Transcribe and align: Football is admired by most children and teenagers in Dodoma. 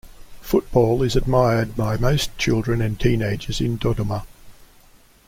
Football 0.41 1.03
is 1.03 1.15
admired 1.15 1.75
by 1.75 1.95
most 1.95 2.35
children 2.39 2.81
and 2.81 2.99
teenagers 2.99 3.61
in 3.61 3.77
Dodoma. 3.77 4.25